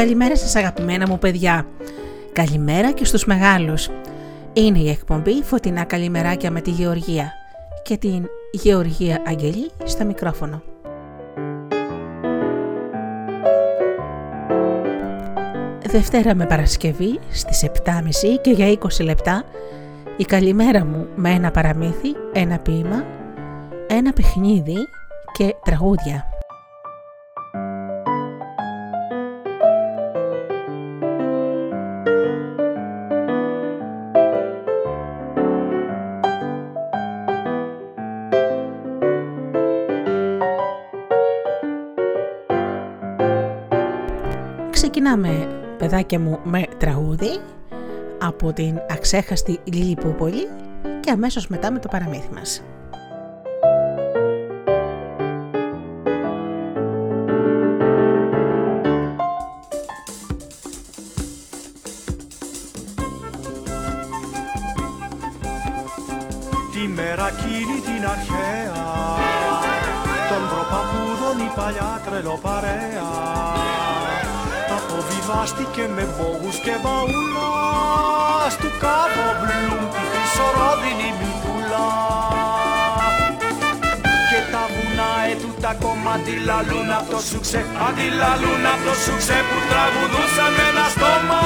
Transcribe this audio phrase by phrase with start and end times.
[0.00, 1.66] Καλημέρα σας αγαπημένα μου παιδιά.
[2.32, 3.88] Καλημέρα και στους μεγάλους.
[4.52, 7.32] Είναι η εκπομπή Φωτεινά Καλημεράκια με τη Γεωργία
[7.82, 10.62] και την Γεωργία Αγγελή στο μικρόφωνο.
[15.86, 17.90] Δευτέρα με Παρασκευή στις 7.30
[18.40, 19.44] και για 20 λεπτά
[20.16, 23.04] η καλημέρα μου με ένα παραμύθι, ένα ποίημα,
[23.86, 24.76] ένα παιχνίδι
[25.32, 26.29] και τραγούδια.
[46.10, 47.40] Παιδάκια μου με τραγούδι
[48.20, 50.48] από την αξέχαστη Λίλη Πούπολη
[51.00, 52.62] και αμέσως μετά με το παραμύθι μας.
[66.72, 68.84] Τη μέρα εκείνη την αρχαία
[70.28, 73.99] Των προπαπούδων η παλιά τρελοπαρέα
[75.32, 77.50] Βάστηκε με μπόγους και μπαούλα
[78.54, 81.88] Στου κάτω μπλουμ τη χρυσορόδινη μητούλα
[84.30, 89.58] Και τα βουνά έτου τα κόμμα αντιλαλούν απ' το σουξέ Αντιλαλούν απ' το σουξέ που
[89.70, 91.40] τραγουδούσαν με ένα στόμα.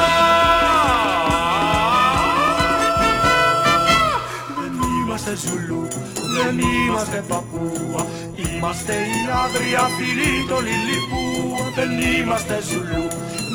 [4.58, 5.82] Δεν είμαστε Ζουλού,
[6.36, 8.02] δεν είμαστε Παππούα
[8.42, 13.06] Είμαστε οι άδρια φίλοι των Λιλιππούα Δεν είμαστε Ζουλού,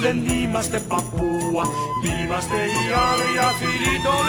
[0.02, 1.64] δεν είμαστε παππούα.
[2.04, 4.28] Είμαστε οι άγρια φίλοι των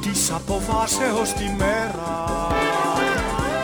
[0.00, 2.26] Της αποφάσεως τη μέρα.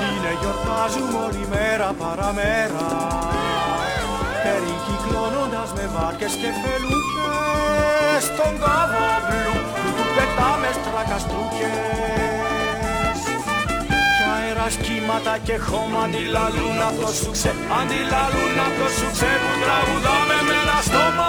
[0.01, 3.17] Είναι γιορτάζουμε όλη μέρα παραμέρα
[4.47, 13.19] περικυκλώνοντας με βάρκες και φελούκες στον κάβο μπλου που του πετάμε στρακαστρούκες
[14.17, 20.39] κι αέρας κύματα και χώμα αντιλαλούν απ' το σουξέ αντιλαλούν απ' το σουξέ που τραγουδάμε
[20.47, 21.29] με ένα στόμα.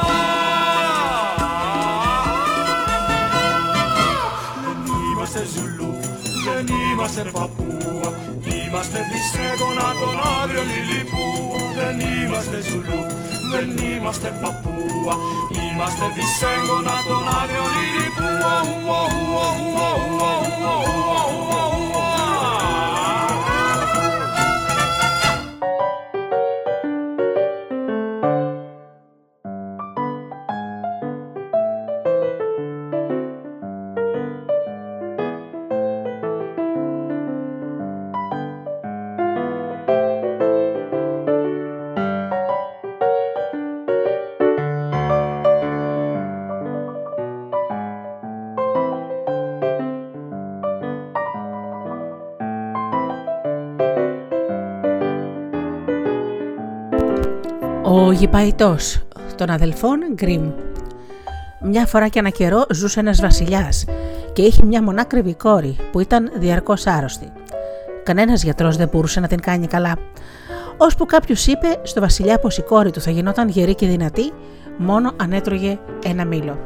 [4.64, 4.80] Δεν
[5.10, 5.92] είμαστε Ζουλού,
[6.46, 8.10] δεν είμαστε Παππούα
[8.56, 13.02] Είμαστε δισέγωνα των άγριων Λιλιππούα Δεν είμαστε Ζουλού,
[13.52, 15.16] δεν είμαστε Παππούα
[15.58, 18.56] Είμαστε δισέγωνα των άγριων Λιλιππούα
[18.96, 18.98] Ο
[58.18, 59.02] γηπαϊτός
[59.36, 60.52] των αδελφών Γκριμ.
[61.62, 63.86] Μια φορά και ένα καιρό ζούσε ένας βασιλιάς
[64.34, 67.32] και είχε μια μονάκριβη κόρη που ήταν διαρκώς άρρωστη.
[68.04, 69.98] Κανένας γιατρός δεν μπορούσε να την κάνει καλά.
[70.78, 74.32] Ώσπου κάποιος είπε στο βασιλιά πως η κόρη του θα γινόταν γερή και δυνατή
[74.78, 76.60] μόνο αν έτρωγε ένα μήλο.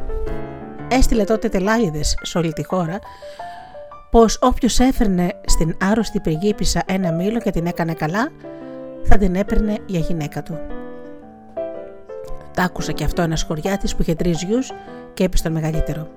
[0.88, 3.00] Έστειλε τότε τελάιδες σε όλη τη χώρα
[4.12, 8.30] πως όποιος έφερνε στην άρρωστη πριγκίπισσα ένα μήλο και την έκανε καλά
[9.04, 10.81] θα την έπαιρνε για γυναίκα του.
[12.54, 14.72] Τα άκουσε και αυτό ένας χωριάτης που είχε τρεις γιους
[15.14, 16.08] και είπε στον μεγαλύτερο.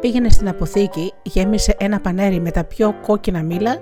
[0.00, 3.76] Πήγαινε στην αποθήκη, γέμισε ένα πανέρι με τα πιο κόκκινα μήλα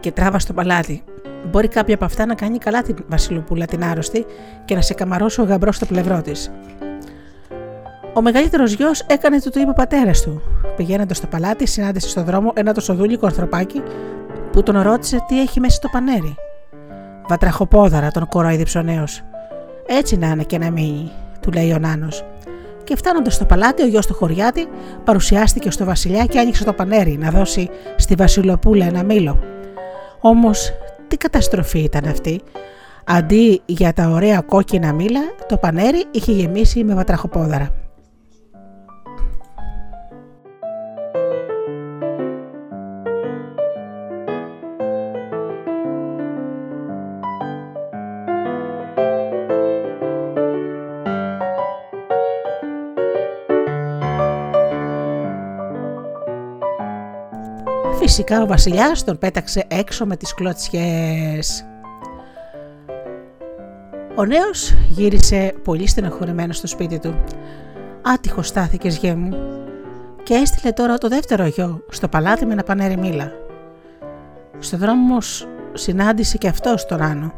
[0.00, 1.04] και τράβα στο παλάτι.
[1.50, 4.26] Μπορεί κάποια από αυτά να κάνει καλά την Βασιλοπούλα την άρρωστη
[4.64, 6.50] και να σε καμαρώσει ο γαμπρός στο πλευρό της.
[8.14, 10.42] Ο μεγαλύτερος γιος έκανε το το είπε ο πατέρας του.
[10.76, 13.82] Πηγαίνοντας στο παλάτι, συνάντησε στο δρόμο ένα τόσο δούλικο αρθροπάκι
[14.52, 16.34] που τον ρώτησε τι έχει μέσα στο πανέρι.
[17.28, 19.24] Βατραχοπόδαρα, τον κορόιδεψε ο νέος.
[19.86, 21.10] Έτσι να είναι και να μείνει,
[21.40, 22.24] του λέει ο Νάνος.
[22.84, 24.68] Και φτάνοντας στο παλάτι, ο γιος του χωριάτη
[25.04, 29.38] παρουσιάστηκε στο Βασιλιά και άνοιξε το πανέρι να δώσει στη Βασιλοπούλα ένα μήλο.
[30.20, 30.72] Όμως,
[31.08, 32.40] τι καταστροφή ήταν αυτή.
[33.04, 37.85] Αντί για τα ωραία κόκκινα μήλα, το πανέρι είχε γεμίσει με βατραχοπόδαρα.
[58.08, 61.64] Φυσικά ο βασιλιάς τον πέταξε έξω με τις κλωτσιές.
[64.14, 67.24] Ο νέος γύρισε πολύ στενοχωρημένο στο σπίτι του.
[68.02, 69.36] Άτυχος στάθηκες γέ μου
[70.22, 73.32] και έστειλε τώρα το δεύτερο γιο στο παλάτι με ένα πανέρι μήλα.
[74.58, 75.18] Στο δρόμο
[75.72, 77.32] συνάντησε και αυτός τον Άνω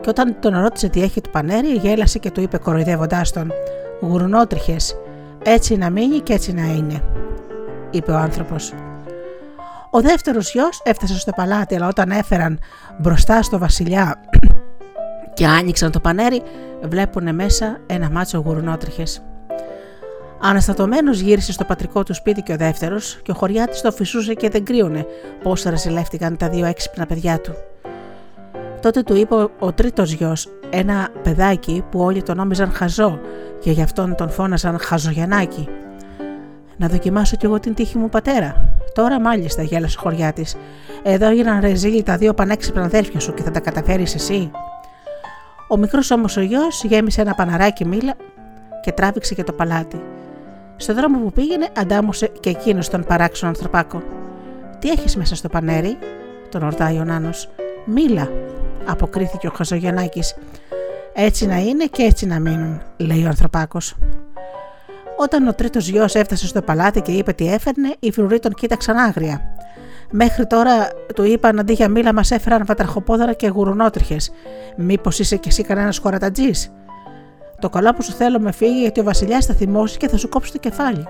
[0.00, 3.52] και όταν τον ρώτησε τι έχει το πανέρι γέλασε και του είπε κοροϊδεύοντάς τον
[4.00, 4.96] «Γουρνότριχες,
[5.44, 7.02] έτσι να μείνει και έτσι να είναι»,
[7.90, 8.74] είπε ο άνθρωπος.
[9.94, 12.58] Ο δεύτερος γιος έφτασε στο παλάτι, αλλά όταν έφεραν
[12.98, 14.20] μπροστά στο βασιλιά
[15.34, 16.42] και άνοιξαν το πανέρι,
[16.82, 19.22] βλέπουν μέσα ένα μάτσο γουρνότριχες.
[20.40, 24.50] Αναστατωμένος γύρισε στο πατρικό του σπίτι και ο δεύτερος, και ο χωριάτη το φυσούσε και
[24.50, 25.06] δεν κρύωνε
[25.42, 27.54] πώς ρασιλεύτηκαν τα δύο έξυπνα παιδιά του.
[28.80, 33.20] Τότε του είπε ο τρίτος γιος, ένα παιδάκι που όλοι τον νόμιζαν χαζό
[33.60, 35.68] και γι' αυτόν τον φώναζαν Χαζογιανάκι.
[36.76, 40.56] Να δοκιμάσω κι εγώ την τύχη μου πατέρα, Τώρα μάλιστα, γέλασε ο χωριά της.
[41.02, 44.50] Εδώ έγιναν ρεζίλι τα δύο πανέξυπνα αδέρφια σου και θα τα καταφέρεις εσύ.
[45.68, 48.14] Ο μικρός όμως ο γιος γέμισε ένα παναράκι μήλα
[48.82, 50.02] και τράβηξε για το παλάτι.
[50.76, 54.02] Στο δρόμο που πήγαινε, αντάμωσε και εκείνος τον παράξενο ανθρωπάκο.
[54.78, 55.98] Τι έχεις μέσα στο πανέρι,
[56.48, 57.48] τον ρωτάει ο Νάνος.
[57.84, 58.28] Μήλα,
[58.86, 60.22] αποκρίθηκε ο Χαζογιανάκη.
[61.14, 63.94] Έτσι να είναι και έτσι να μείνουν, λέει ο ανθρωπάκος.
[65.16, 68.96] Όταν ο τρίτος γιος έφτασε στο παλάτι και είπε τι έφερνε, οι φρουροί τον κοίταξαν
[68.96, 69.54] άγρια.
[70.10, 74.30] Μέχρι τώρα του είπαν αντί για μήλα μας έφεραν βατραχοπόδαρα και γουρουνότριχες.
[74.76, 76.72] Μήπως είσαι κι εσύ κανένας χωρατατζής;
[77.58, 80.28] Το καλό που σου θέλω με φύγει γιατί ο Βασιλιάς θα θυμώσει και θα σου
[80.28, 81.06] κόψει το κεφάλι.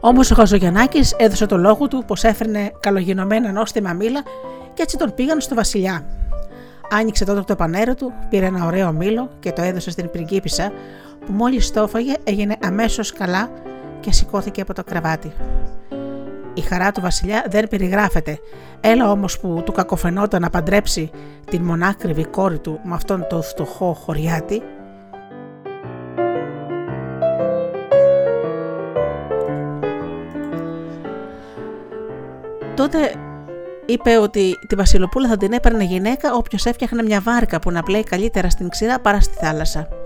[0.00, 4.22] Όμως ο Χαζογιανάκη έδωσε το λόγο του πως έφερνε καλογινωμένα νόστιμα μήλα
[4.74, 6.04] και έτσι τον πήγαν στο Βασιλιά.
[6.90, 10.72] Άνοιξε τότε το πανέρο του, πήρε ένα ωραίο μήλο και το έδωσε στην πριγκίπισσα,
[11.28, 13.50] που μόλις το έφαγε έγινε αμέσως καλά
[14.00, 15.32] και σηκώθηκε από το κρεβάτι.
[16.54, 18.38] Η χαρά του βασιλιά δεν περιγράφεται,
[18.80, 21.10] έλα όμως που του κακοφαινόταν να παντρέψει
[21.50, 24.62] την μονάκριβη κόρη του με αυτόν τον φτωχό χωριάτη,
[32.74, 32.98] τότε
[33.86, 38.04] είπε ότι τη Βασιλοπούλα θα την έπαιρνε γυναίκα όποιος έφτιαχνε μια βάρκα που να πλέει
[38.04, 39.97] καλύτερα στην ξηρά παρά στη θάλασσα.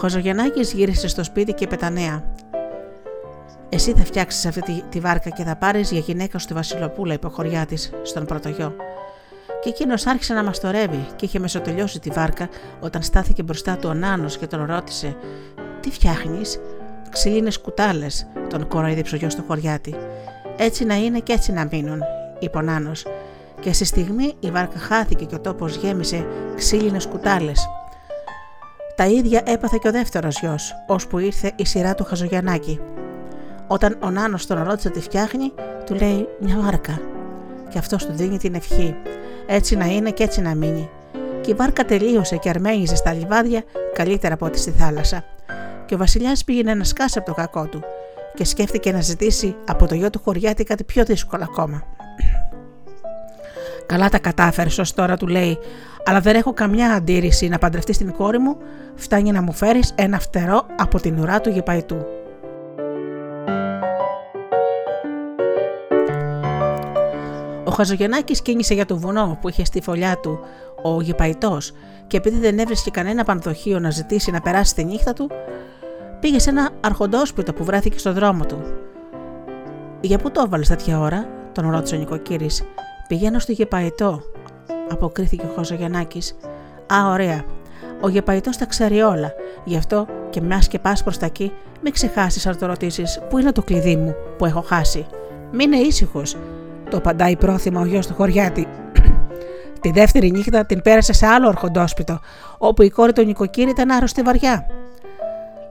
[0.00, 2.24] Ο Χαζογεννάκη γύρισε στο σπίτι και είπε τα νέα.
[3.68, 7.14] Εσύ θα φτιάξεις αυτή τη, τη βάρκα και θα πάρεις για γυναίκα σου τη Βασιλοπούλα,
[7.14, 8.74] είπε ο χωριά της στον πρωτογιό.
[9.62, 12.48] Και εκείνος άρχισε να μαστορεύει και είχε μεσοτελειώσει τη βάρκα
[12.80, 15.16] όταν στάθηκε μπροστά του ο Νάνος και τον ρώτησε:
[15.80, 16.60] Τι φτιάχνεις,
[17.10, 19.94] Ξυλίνε κουτάλες, τον κοροϊδίψε ο γιος του χωριάτη.
[20.56, 22.02] Έτσι να είναι και έτσι να μείνουν,
[22.38, 23.06] είπε ο Νάνος.
[23.60, 26.26] Και στη στιγμή η βάρκα χάθηκε και ο τόπος γέμισε
[26.56, 27.68] ξύλινες κουτάλες.
[29.00, 32.80] Τα ίδια έπαθε και ο δεύτερος γιος, ώσπου ήρθε η σειρά του Χαζογιαννάκη.
[33.66, 35.52] Όταν ο Νάνος τον ρώτησε τι φτιάχνει,
[35.86, 37.00] του λέει μια βάρκα.
[37.68, 38.96] Και αυτός του δίνει την ευχή.
[39.46, 40.88] Έτσι να είναι και έτσι να μείνει.
[41.40, 45.24] Και η βάρκα τελείωσε και αρμένιζε στα λιβάδια καλύτερα από ό,τι στη θάλασσα.
[45.86, 47.84] Και ο Βασιλιάς πήγαινε να σκάσει από το κακό του
[48.34, 51.82] και σκέφτηκε να ζητήσει από το γιο του χωριάτη κάτι πιο δύσκολο ακόμα.
[53.86, 55.58] Καλά τα κατάφερες ως τώρα, του λέει,
[56.04, 58.56] αλλά δεν έχω καμιά αντίρρηση να παντρευτείς την κόρη μου,
[58.94, 62.06] φτάνει να μου φέρεις ένα φτερό από την ουρά του γεπαϊτού.
[67.64, 70.40] Ο Χαζογεννάκης κίνησε για το βουνό που είχε στη φωλιά του
[70.82, 71.72] ο γεπαϊτός
[72.06, 75.30] και επειδή δεν έβρισκε κανένα πανδοχείο να ζητήσει να περάσει τη νύχτα του,
[76.20, 78.62] πήγε σε ένα αρχοντόσπιτο που βρέθηκε στο δρόμο του.
[80.00, 82.62] Για πού το έβαλες τέτοια ώρα, τον ρώτησε ο νοικοκύρης.
[83.08, 84.22] Πηγαίνω στο γεπαϊτό,
[84.90, 86.22] αποκρίθηκε ο Χωζογιαννάκη.
[86.94, 87.44] Α, ωραία.
[88.00, 89.32] Ο γεπαϊτό τα ξέρει όλα.
[89.64, 93.38] Γι' αυτό και μιας και πας προς τα εκεί, μην ξεχάσεις αν το ρωτήσεις πού
[93.38, 95.06] είναι το κλειδί μου που έχω χάσει.
[95.52, 96.36] Μην είναι ήσυχος,
[96.90, 98.66] το απαντάει πρόθυμα ο γιος του χωριάτη.
[99.80, 102.20] Τη δεύτερη νύχτα την πέρασε σε άλλο ορχοντόσπιτο,
[102.58, 104.66] όπου η κόρη του νοικοκύρη ήταν άρρωστη βαριά.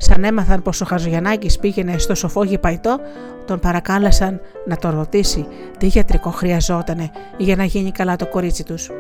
[0.09, 2.99] Σαν έμαθαν πως ο Χαζογιαννάκη πήγαινε στο σοφό γηπαϊτό,
[3.45, 5.47] τον παρακάλεσαν να τον ρωτήσει
[5.77, 8.91] τι γιατρικό χρειαζότανε για να γίνει καλά το κορίτσι τους.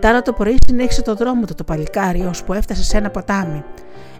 [0.00, 3.64] Τάρα το πρωί συνέχισε το δρόμο του το παλικάρι, ώσπου έφτασε σε ένα ποτάμι.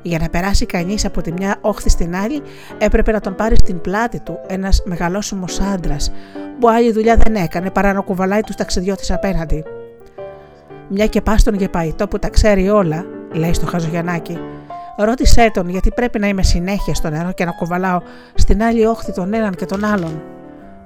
[0.02, 2.42] Για να περάσει κανείς από τη μια όχθη στην άλλη,
[2.78, 6.12] έπρεπε να τον πάρει στην πλάτη του ένας μεγαλόσωμος άντρας,
[6.60, 9.64] που άλλη δουλειά δεν έκανε παρά να κουβαλάει τους ταξιδιώτες απέναντι.
[10.88, 14.38] Μια και πας στον γεπαϊτό που τα ξέρει όλα, λέει στο Χαζογιανάκι,
[14.96, 18.00] ρώτησέ τον γιατί πρέπει να είμαι συνέχεια στο νερό και να κουβαλάω
[18.34, 20.22] στην άλλη όχθη τον έναν και τον άλλον.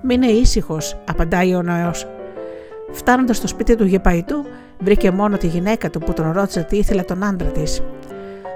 [0.02, 1.90] Μείνε ήσυχος, απαντάει ο Νοέο.
[2.92, 4.44] Φτάνοντας στο σπίτι του γεπαϊτού,
[4.78, 7.82] βρήκε μόνο τη γυναίκα του που τον ρώτησε τι ήθελε τον άντρα της.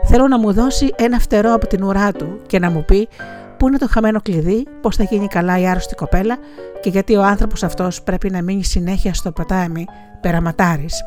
[0.04, 3.09] Θέλω να μου δώσει ένα φτερό από την ουρά του και να μου πει
[3.57, 6.38] πού είναι το χαμένο κλειδί, πώς θα γίνει καλά η άρρωστη κοπέλα
[6.80, 9.85] και γιατί ο άνθρωπος αυτός πρέπει να μείνει συνέχεια στο ποτάμι
[10.21, 11.04] περαματάρης.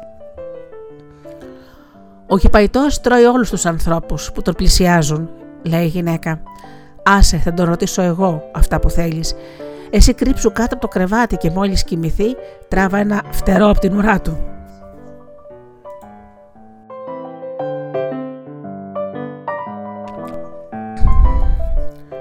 [2.34, 5.30] Ο γεπαϊτό τρώει όλους τους ανθρώπους που τον πλησιάζουν,
[5.62, 6.42] λέει η γυναίκα.
[7.04, 9.34] Άσε, θα τον ρωτήσω εγώ αυτά που θέλεις.
[9.90, 12.26] Εσύ κρύψου κάτω από το κρεβάτι και μόλις κοιμηθεί,
[12.68, 14.38] τράβα ένα φτερό από την ουρά του.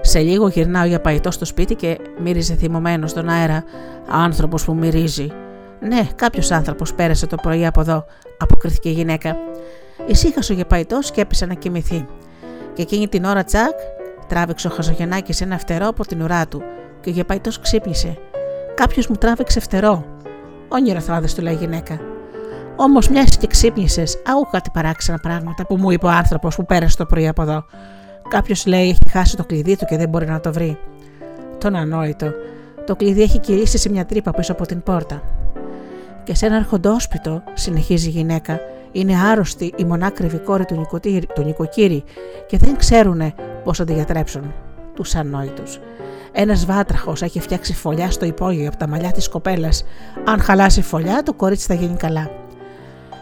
[0.00, 3.64] Σε λίγο γυρνάω για παϊτό στο σπίτι και μύριζε θυμωμένος στον αέρα.
[4.08, 5.32] Άνθρωπος που μυρίζει.
[5.80, 8.04] Ναι, κάποιος άνθρωπος πέρασε το πρωί από εδώ,
[8.38, 9.36] αποκρίθηκε η γυναίκα.
[10.06, 12.06] Ησύχασε ο γεπαϊτό και έπεσε να κοιμηθεί.
[12.74, 13.78] Και εκείνη την ώρα τσακ,
[14.28, 16.62] τράβηξε ο Χαζογεννάκης ένα φτερό από την ουρά του
[17.00, 18.18] και ο γεπαϊτός ξύπνησε.
[18.74, 20.04] Κάποιος μου τράβηξε φτερό.
[20.68, 22.00] Όνειρο θα του λέει η γυναίκα.
[22.76, 26.96] Όμως μιας και ξύπνησες, αού κάτι παράξενα πράγματα που μου είπε ο άνθρωπος που πέρασε
[26.96, 27.64] το πρωί από εδώ.
[28.28, 30.78] Κάποιος λέει έχει χάσει το κλειδί του και δεν μπορεί να το βρει.
[31.58, 32.32] Τον ανόητο.
[32.86, 35.22] Το κλειδί έχει κηρύσει σε μια τρύπα πίσω από την πόρτα.
[36.24, 38.60] Και σε ένα αρχοντόσπιτο, συνεχίζει η γυναίκα,
[38.92, 40.86] είναι άρρωστη η μονάκριβη κόρη του,
[41.34, 42.04] του νοικοκύρη
[42.46, 43.34] και δεν ξέρουν
[43.64, 44.52] πώς θα τη γιατρέψουν.
[44.94, 45.80] Τους ανόητους.
[46.32, 49.84] Ένας βάτραχος έχει φτιάξει φωλιά στο υπόγειο από τα μαλλιά της κοπέλας.
[50.24, 52.30] Αν χαλάσει φωλιά, το κορίτσι θα γίνει καλά.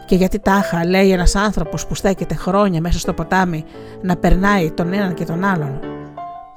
[0.05, 3.65] Και γιατί τάχα λέει ένας άνθρωπος που στέκεται χρόνια μέσα στο ποτάμι
[4.01, 5.79] να περνάει τον έναν και τον άλλον.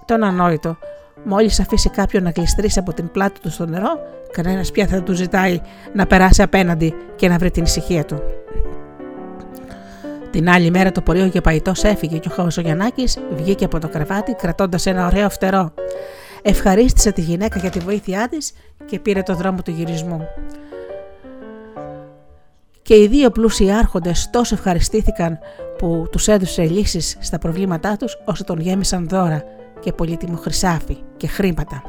[0.05, 0.77] Τον ανόητο,
[1.25, 3.99] μόλις αφήσει κάποιον να γλιστρήσει από την πλάτη του στο νερό,
[4.33, 5.61] κανένας πια θα του ζητάει
[5.93, 8.23] να περάσει απέναντι και να βρει την ησυχία του.
[10.35, 14.35] Την άλλη μέρα το πορείο και παϊτός έφυγε και ο Χαοσογιανάκη βγήκε από το κρεβάτι
[14.35, 15.75] κρατώντας ένα ωραίο φτερό.
[16.43, 18.53] Ευχαρίστησε τη γυναίκα για τη βοήθειά της
[18.87, 20.27] και πήρε το δρόμο του γυρισμού
[22.83, 25.39] και οι δύο πλούσιοι άρχοντες τόσο ευχαριστήθηκαν
[25.79, 29.43] που τους έδωσε λύσεις στα προβλήματά τους ώστε τον γέμισαν δώρα
[29.81, 31.83] και πολύτιμο χρυσάφι και χρήματα.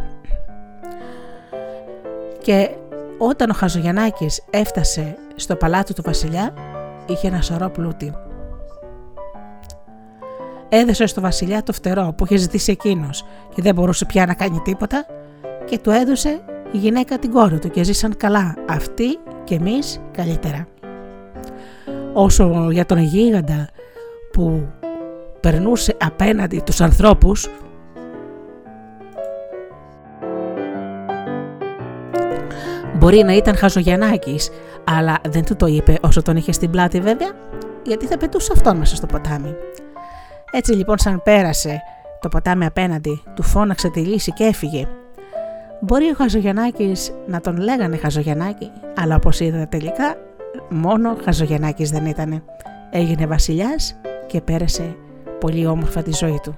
[2.41, 2.69] Και
[3.17, 6.53] όταν ο Χαζογιαννάκης έφτασε στο παλάτι του βασιλιά
[7.05, 8.13] είχε ένα σωρό πλούτη.
[10.77, 14.59] Έδωσε στο βασιλιά το φτερό που είχε ζητήσει εκείνος και δεν μπορούσε πια να κάνει
[14.63, 15.05] τίποτα
[15.65, 16.39] και του έδωσε
[16.71, 20.67] η γυναίκα την κόρη του και ζήσαν καλά αυτοί και εμείς καλύτερα
[22.13, 23.69] όσο για τον γίγαντα
[24.31, 24.67] που
[25.39, 27.49] περνούσε απέναντι τους ανθρώπους
[32.97, 34.49] Μπορεί να ήταν χαζογιανάκης,
[34.83, 37.31] αλλά δεν του το είπε όσο τον είχε στην πλάτη βέβαια,
[37.83, 39.55] γιατί θα πετούσε αυτόν μέσα στο ποτάμι.
[40.51, 41.81] Έτσι λοιπόν σαν πέρασε
[42.19, 44.87] το ποτάμι απέναντι, του φώναξε τη λύση και έφυγε.
[45.81, 50.15] Μπορεί ο Χαζογιαννάκης να τον λέγανε Χαζογιαννάκη, αλλά όπως είδατε τελικά
[50.69, 52.43] μόνο Χαζογεννάκης δεν ήτανε.
[52.91, 53.95] Έγινε βασιλιάς
[54.27, 54.95] και πέρασε
[55.39, 56.57] πολύ όμορφα τη ζωή του.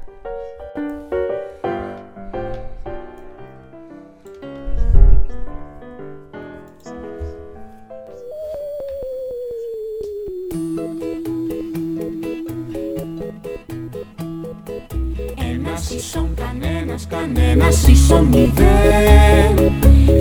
[17.06, 19.72] Κανένας, κανένας ίσον μηδέν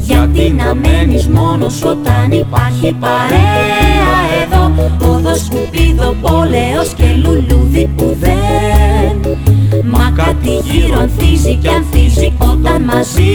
[0.01, 4.73] γιατί να μένεις μόνος όταν υπάρχει παρέα εδώ.
[5.15, 9.37] Όδο σκουπίδο, πόλεος και λουλούδι που δεν.
[9.85, 13.31] Μα κάτι γύρω ανθίζει και ανθίζει όταν μαζί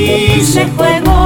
[0.51, 1.21] σε έχω εγώ.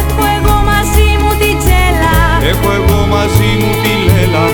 [0.00, 2.16] Έχω εγώ μαζί μου την τσέλα.
[2.50, 4.44] Έχω εγώ μαζί μου τη λέλα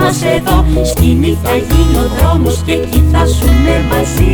[0.00, 0.56] μας εδώ.
[0.90, 4.32] Σκηνή θα γίνει ο δρόμος και εκεί θα ζούμε μαζί.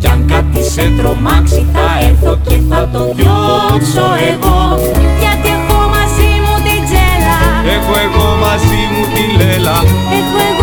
[0.00, 4.56] Κι αν κάτι σε τρομάξει θα έρθω και θα το διώξω εγώ.
[5.22, 7.38] Γιατί έχω μαζί μου την τζέλα.
[7.74, 9.76] Έχω εγώ μαζί μου τη λέλα.
[10.18, 10.55] Έχω εγώ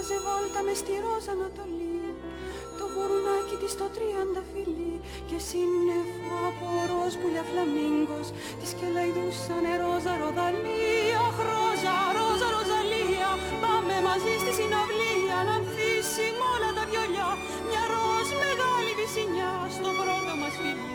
[0.00, 2.00] Και έβγαζε βόλτα με στη ρόζα Ανατολή
[2.78, 4.94] Το γουρνάκι της το τριάντα φιλί
[5.28, 8.28] Και σύννεφο από ροζ πουλιά φλαμίγκος.
[8.60, 13.30] Της κελαϊδούσανε ρόζα ροδαλία Αχ ρόζα, ρόζα, ροζαλία.
[13.64, 17.30] Πάμε μαζί στη συναυλία Να ανθίσει μ' όλα τα βιολιά.
[17.68, 20.88] Μια ροζ μεγάλη βυσινιά Στο πρώτο μας φιλί.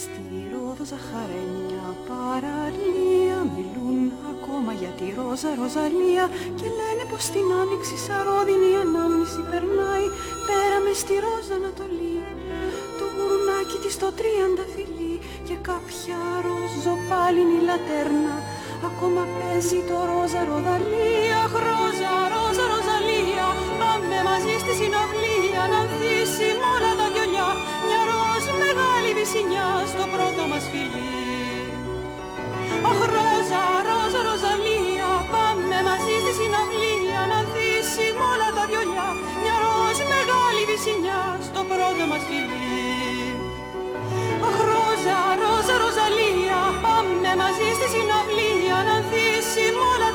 [0.00, 1.65] Στη Ρόδο ζαχαρένια
[5.36, 6.24] ρόζα ροζαλία
[6.58, 10.06] Και λένε πως την άνοιξη σαρόδινη ανάμνηση περνάει.
[10.48, 12.18] Πέρα μες στη ρόζα Ανατολή
[12.98, 15.14] Το γουρνάκι της το τρίαντα φιλί
[15.46, 18.36] Και κάποια ροζοπάλινη λατέρνα
[18.88, 23.46] Ακόμα παίζει το ρόζα ροδαλία Αχ, ρόζα, ρόζα, ροζαλία
[23.80, 25.62] Πάμε μαζί στη συναυλία.
[25.72, 27.48] Να ανθίσει μ' όλα τα βιολιά
[27.86, 31.10] Μια ροζ μεγάλη βυσινιά Στο πρώτο μας φιλί.
[32.90, 34.85] Αχ, ρόζα, ρόζα, ροζαλία Πάμε
[35.96, 39.08] μαζί στη συναυλία Να ανθίσει μ' όλα τα βιολιά.
[39.42, 42.74] Μια ροζ μεγάλη βυσινιά Στο πρώτο μας φιλί.
[44.48, 50.08] Αχ, ρόζα, ρόζα, ροζαλία Πάμε μαζί στη συναυλία Να ανθίσει μ' όλα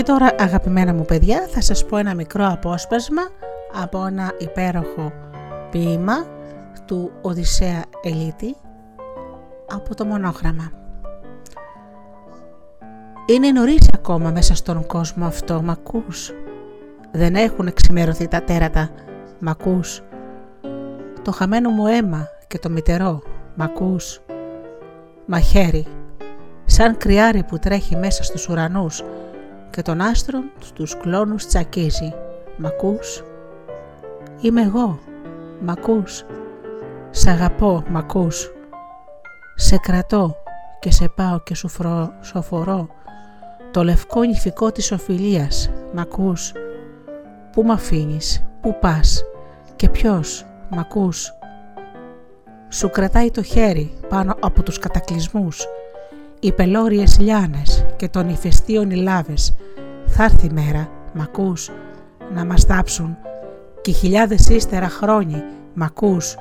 [0.00, 3.22] Και τώρα αγαπημένα μου παιδιά θα σας πω ένα μικρό απόσπασμα
[3.82, 5.12] από ένα υπέροχο
[5.70, 6.26] ποίημα
[6.84, 8.56] του Οδυσσέα Ελίτη
[9.66, 10.72] από το μονόγραμμα.
[13.26, 16.32] Είναι νωρίς ακόμα μέσα στον κόσμο αυτό, μ' ακούς;
[17.12, 18.90] Δεν έχουν εξημερωθεί τα τέρατα,
[19.38, 20.02] μ' ακούς;
[21.22, 23.22] Το χαμένο μου αίμα και το μητερό,
[23.54, 24.20] μ' ακούς;
[25.26, 25.86] Μαχαίρι,
[26.64, 29.02] σαν κρυάρι που τρέχει μέσα στους ουρανούς
[29.70, 32.14] και τον άστρον στους κλόνους τσακίζει.
[32.56, 33.24] Μ' ακούς;
[34.40, 34.98] Είμαι εγώ.
[35.60, 36.24] Μ' ακούς;
[37.10, 38.52] Σ' αγαπώ, μ' ακούς;
[39.54, 40.36] Σε κρατώ
[40.80, 42.12] και σε πάω και σου φρο...
[42.20, 42.88] σοφορώ
[43.70, 45.70] το λευκό νηφικό της οφειλίας.
[45.92, 46.52] Μ' ακούς;
[47.52, 49.24] Πού μ' αφήνεις, πού πας;
[49.76, 51.32] Και ποιος, μ' ακούς;
[52.68, 55.66] Σου κρατάει το χέρι πάνω από τους κατακλυσμούς
[56.40, 59.54] οι πελώριες λιάνες και των ηφαιστείων οι λάβες.
[60.06, 61.70] Θα έρθει η μέρα, μ' ακούς,
[62.34, 63.16] να μας τάψουν
[63.80, 65.42] και χιλιάδες ύστερα χρόνοι,
[65.74, 66.36] μ' ακούς,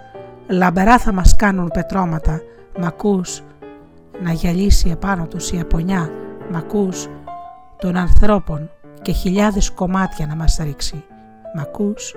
[0.47, 2.41] λαμπερά θα μας κάνουν πετρώματα,
[2.79, 3.43] μ' ακούς,
[4.23, 6.09] να γυαλίσει επάνω τους η απονιά,
[6.51, 7.07] μ' ακούς,
[7.77, 8.69] των ανθρώπων
[9.01, 11.03] και χιλιάδες κομμάτια να μας ρίξει.
[11.55, 12.15] Μ' ακούς;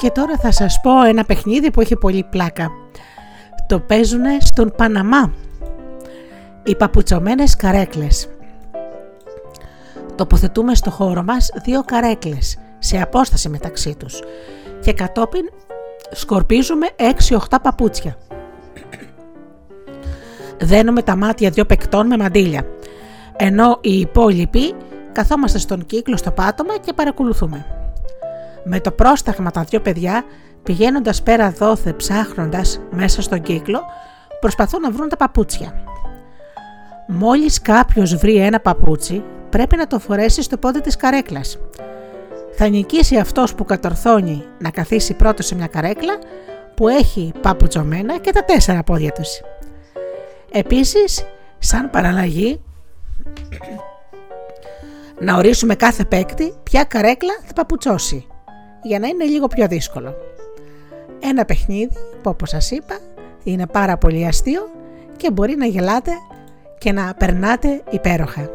[0.00, 2.70] Και τώρα θα σας πω ένα παιχνίδι που έχει πολύ πλάκα.
[3.66, 5.32] Το παίζουν στον Παναμά.
[6.64, 8.28] Οι παπουτσωμένες καρέκλες.
[10.14, 14.20] Τοποθετούμε στο χώρο μας δύο καρέκλες σε απόσταση μεταξύ τους
[14.80, 15.48] και κατόπιν
[16.10, 16.86] σκορπίζουμε
[17.28, 18.16] 6-8 παπούτσια.
[20.60, 22.66] Δένουμε τα μάτια δύο παικτών με μαντίλια,
[23.36, 24.74] ενώ οι υπόλοιποι
[25.12, 27.79] καθόμαστε στον κύκλο στο πάτωμα και παρακολουθούμε.
[28.64, 30.24] Με το πρόσταγμα τα δυο παιδιά,
[30.62, 33.80] πηγαίνοντας πέρα δόθε ψάχνοντας μέσα στον κύκλο,
[34.40, 35.84] προσπαθούν να βρουν τα παπούτσια.
[37.06, 41.58] Μόλις κάποιος βρει ένα παπούτσι, πρέπει να το φορέσει στο πόδι της καρέκλας.
[42.56, 46.18] Θα νικήσει αυτός που κατορθώνει να καθίσει πρώτος σε μια καρέκλα
[46.74, 49.28] που έχει παπουτσωμένα και τα τέσσερα πόδια τους.
[50.52, 51.24] Επίσης,
[51.58, 52.62] σαν παραλλαγή,
[55.18, 58.29] να ορίσουμε κάθε παίκτη ποια καρέκλα θα παπουτσώσει
[58.82, 60.14] για να είναι λίγο πιο δύσκολο.
[61.20, 62.98] Ένα παιχνίδι που όπως σας είπα
[63.44, 64.60] είναι πάρα πολύ αστείο
[65.16, 66.12] και μπορεί να γελάτε
[66.78, 68.50] και να περνάτε υπέροχα.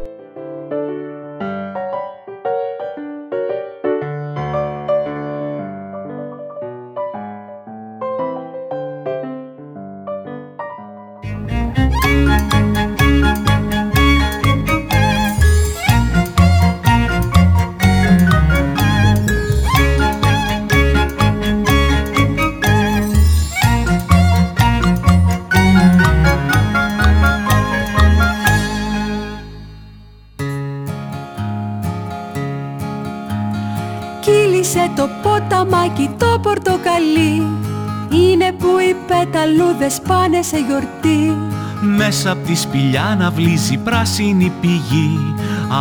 [39.07, 41.37] Πεταλούδες πάνε σε γιορτή.
[41.81, 45.35] Μέσα απ' τη σπηλιά να βλύζει πράσινη πηγή.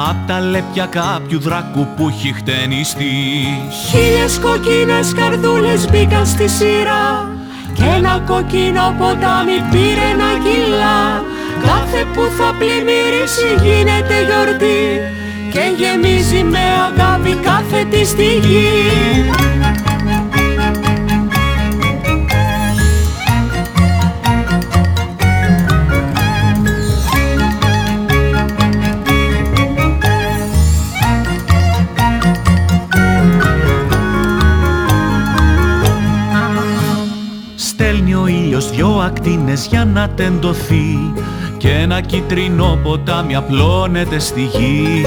[0.08, 3.12] Απ' τα λέπια κάποιου δράκου που έχει χτενιστεί.
[3.90, 7.28] Χίλιες κοκκίνες καρδούλες μπήκαν στη σειρά.
[7.74, 11.22] Κι ένα κοκκίνο ποτάμι πήρε ένα κιλά
[11.66, 14.82] Κάθε που θα πλημμυρίσει γίνεται γιορτή
[15.54, 19.34] Και γεμίζει με αγάπη κάθε τη στιγμή
[39.04, 41.12] ακτίνες για να τεντωθεί
[41.56, 45.06] και ένα κίτρινο ποτάμι απλώνεται στη γη.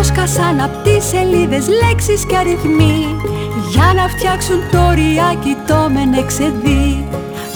[0.00, 2.96] Το σκασάν απ' τις σελίδες λέξεις και αριθμοί
[3.72, 6.86] για να φτιάξουν το ριάκι το μενεξεδί.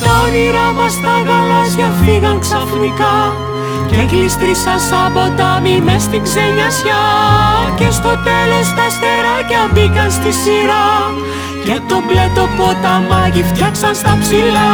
[0.01, 3.17] Τα όνειρά μας τα γαλάζια φύγαν ξαφνικά
[3.91, 7.03] και κλειστρήσαν σαν ποτάμι μες στην ξενιασιά
[7.79, 10.89] και στο τέλος τα αστεράκια μπήκαν στη σειρά
[11.67, 14.73] και το μπλε το ποταμάκι φτιάξαν στα ψηλά.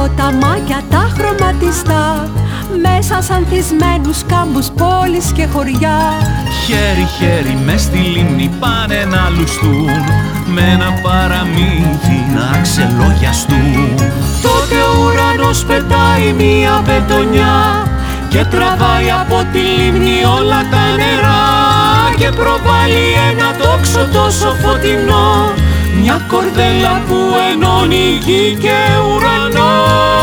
[0.00, 2.30] Ποταμάκια τα χρωματιστά
[2.82, 5.98] μέσα σαν θυσμένους κάμπους πόλεις και χωριά.
[6.64, 10.04] Χέρι-χέρι μες στη λίμνη πάνε να λουστούν
[10.54, 13.94] με ένα παραμύθι να ξελογιαστούν.
[14.42, 17.56] Τότε ο ουρανός πετάει μία πετονιά
[18.28, 21.44] και τραβάει από τη λίμνη όλα τα νερά
[22.16, 25.30] και προβάλλει ένα τόξο τόσο τόσο φωτεινό
[26.00, 27.16] μια κορδέλα που
[27.52, 28.76] ενώνει γη και
[29.14, 30.19] ουρανό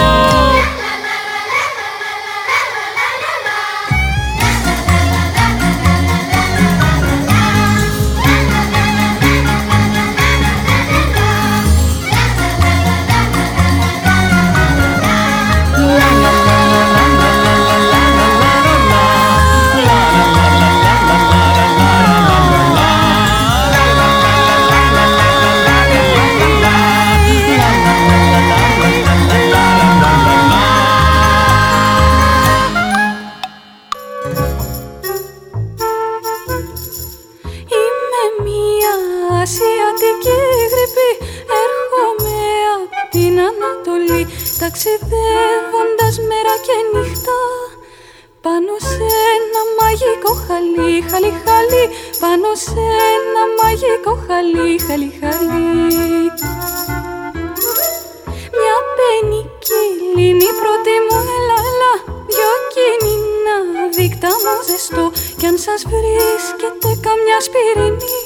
[64.07, 68.19] δίκτυα μου ζεστό κι αν σας βρίσκεται καμιά σπυρινή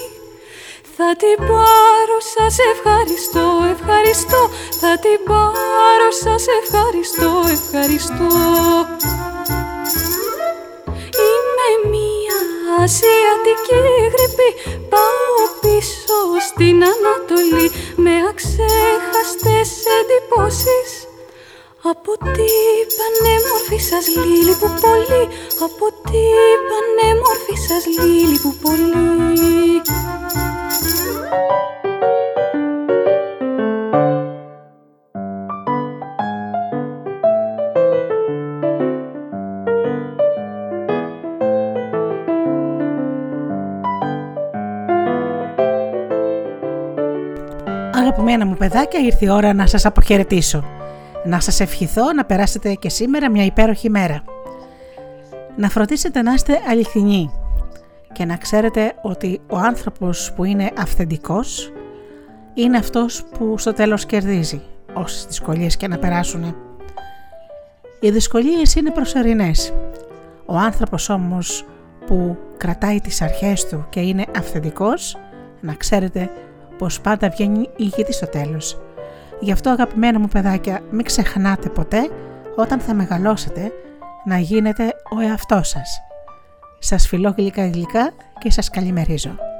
[0.97, 4.41] θα την πάρω, σας ευχαριστώ, ευχαριστώ.
[4.81, 8.29] Θα την πάρω, σας ευχαριστώ, ευχαριστώ.
[11.27, 12.39] Είμαι μία
[12.83, 13.79] ασιατική
[14.13, 14.49] γρήπη.
[14.89, 17.67] Πάω πίσω στην Ανατολή.
[17.95, 21.00] Με αξέχαστες εντυπώσεις
[21.83, 25.23] από την πανέμορφη σας λίλη που πολύ
[25.67, 29.81] Από την πανέμορφη σας λίλη που πολύ
[47.93, 50.80] Αγαπημένα μου παιδάκια, ήρθε η ώρα να σας αποχαιρετήσω.
[51.25, 54.23] Να σας ευχηθώ να περάσετε και σήμερα μια υπέροχη μέρα.
[55.55, 57.31] Να φροντίσετε να είστε αληθινοί
[58.11, 61.71] και να ξέρετε ότι ο άνθρωπος που είναι αυθεντικός
[62.53, 64.61] είναι αυτός που στο τέλος κερδίζει
[64.93, 66.55] όσες δυσκολίες και να περάσουν.
[67.99, 69.73] Οι δυσκολίες είναι προσωρινές.
[70.45, 71.65] Ο άνθρωπος όμως
[72.05, 75.17] που κρατάει τις αρχές του και είναι αυθεντικός,
[75.59, 76.29] να ξέρετε
[76.77, 78.79] πως πάντα βγαίνει ηγετής στο τέλος.
[79.41, 82.09] Γι' αυτό αγαπημένα μου παιδάκια μην ξεχνάτε ποτέ
[82.55, 83.71] όταν θα μεγαλώσετε
[84.25, 86.01] να γίνετε ο εαυτός σας.
[86.79, 89.50] Σας φιλώ γλυκά γλυκά και σας καλημερίζω.